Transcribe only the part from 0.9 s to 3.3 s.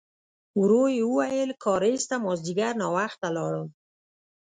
يې وویل: کارېز ته مازديګر ناوخته